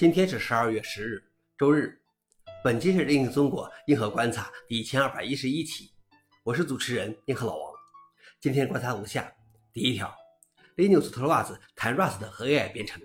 [0.00, 1.22] 今天是十二月十日，
[1.58, 2.00] 周日。
[2.64, 5.90] 本期是《另一中国硬核观察》第一千二百一十一期，
[6.42, 7.70] 我是主持人硬核老王。
[8.40, 9.30] 今天观察如下：
[9.74, 10.10] 第一条
[10.74, 12.98] ，Linux 特瓦兹谈 Rust 和 AI 编程。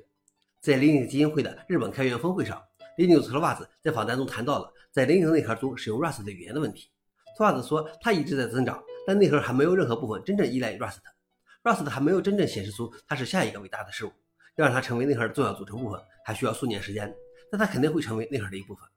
[0.61, 2.63] 在 Linux 基金会的日本开源峰会上
[2.97, 6.89] ，Linux 特瓦兹在访谈中谈到了在 Linux 内核中使用 Rust 的语言的问题。
[7.37, 14.13] 特瓦兹说，他一直在增长，但内核还没有任何部分真正依赖 Rust，Rust 还没有真正显示出它是下一个伟大的事物。
[14.57, 17.13] 要让它成为内核的重要组成部分，还需要数年时间，
[17.51, 18.87] 但它肯定会成为内核的一部分。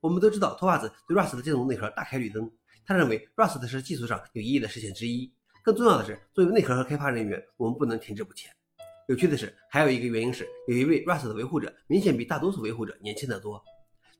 [0.00, 2.50] 我们都知道，托瓦兹对 Rust 的这种内核大开绿灯，
[2.86, 5.32] 他认为 Rust 是技术上有意义的事情之一。
[5.62, 8.50] 更重要的是，作为内核和开发人员，我们不能停滞不前。
[9.08, 13.62] 有趣的是，还有一个原因是，有一位 Rust 的维护者明显比大多数维护者年轻得多。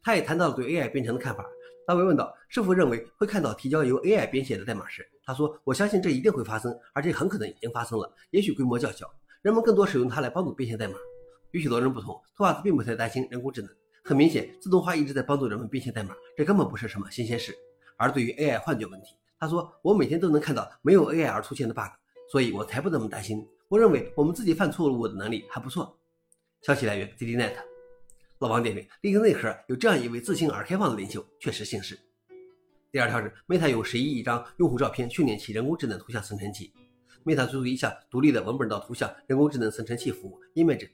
[0.02, 1.44] 他也谈到了对 AI 编程的看法。
[1.86, 9.10] 当被问到是否认为会看到提交由 AI 编写的代码时，他说：“我相信这一定会发生，而且很可能已经发生了，也许规模较小。”
[9.42, 10.94] 人们更多使用它来帮助编写代码。
[11.52, 13.70] 与许多人不同，托瓦斯并不太担心人工智能。
[14.04, 17.56] 很明显，自动化一直在帮助人们编写代码，这根本不是什么新鲜事。
[17.96, 21.88] 而对于 AI 幻觉问题，他说：“我每天都能看到没有 AI 而出现的 bug，
[22.30, 23.42] 所以我才不那么担心。
[23.68, 25.98] 我认为我们自己犯错误的能力还不错。”
[26.60, 27.54] 消息来源：ZDNet。
[28.40, 31.98] 老王点评：利用内核有这样一位自信而开放的领袖，确实幸事。
[32.92, 36.72] 第二条是，Meta 用十一亿张用户照片训练其人工智能图像生成器。
[37.24, 40.88] Meta 推出一项独立的文本到图像人工智能生成器服务 Image，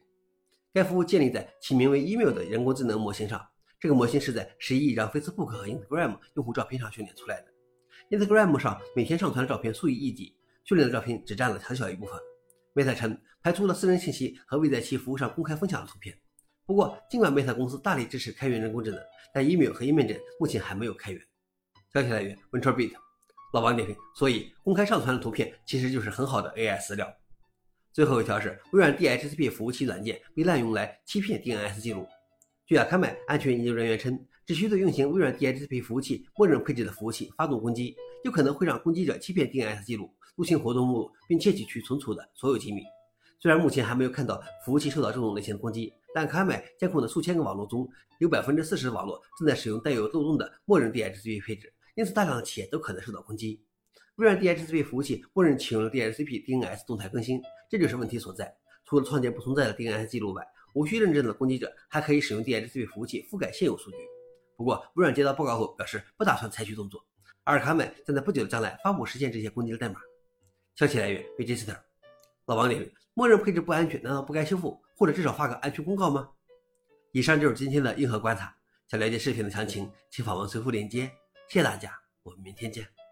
[0.73, 3.47] 该服务建立在其名为 Email 的人工智能模型上。
[3.79, 8.19] 这个模型是在十一亿张 Facebook 和 Instagram 用户照片上训练出来的。
[8.19, 12.19] Instagram 上每天上传的照片数以亿计，训练的照片只占了很小一部分。
[12.75, 16.17] Meta 称排除了私人信息和未在其服务上公开分享的图片。
[16.65, 19.01] 不过，尽管 Meta 公司大力支持开源人工智能，
[19.33, 21.23] 但 Email 和 Image 目前还没有开源。
[21.93, 23.06] 消息来源：VentureBeat。
[23.57, 27.11] 老王点评：所以公开上传的图片其实就是很好的 AI 饲料。
[27.91, 32.07] 最后一条是微软 DHCP 服务器软件被滥用来欺骗 DNS 记录。
[32.67, 42.83] 据阿卡麦安全研究人员称，只需对运行微软 DHCP 服务器默认配置的服务器发动攻击，就可能会让攻击者欺骗 DNS 记录、入侵活动目录，并窃取其存储的所有机密。
[43.41, 47.89] 虽然目前还没有看到服务器受到这种类型的攻击，但卡麦监控的数千个网络中
[48.19, 51.73] 有百分之四十的网络正在使用带有漏洞的默认 DHCP 配置。
[51.97, 53.65] 因此，大量的企业都可能受到攻击。
[54.17, 57.41] 微软 DHCP 服务器默认启用了 DHCP DNS 动态更新，
[57.71, 58.55] 这就是问题所在。
[58.85, 63.97] 除了创建不存在的 DNS 记录外，无需认证的攻击者还可以使用 DHCP 服务器覆盖现有数据。
[64.57, 67.03] 不过，微软接到报告后表示不打算采取动作。
[67.45, 70.01] 阿尔卡们将在不久的将来发布实现这些攻击的代码。
[70.75, 71.77] 消息来源：Register。
[72.45, 76.29] 老王点：默认配置不安全，难道不该修复，或者至少发个安全公告吗？
[77.13, 78.55] 以上就是今天的硬核观察。
[78.89, 81.11] 想了解视频的详情，请访问随后链接。
[81.49, 83.06] 谢谢大家，我们明天见。